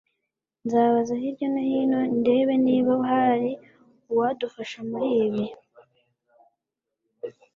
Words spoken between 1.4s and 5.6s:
no hino ndebe niba hari uwadufasha muri ibi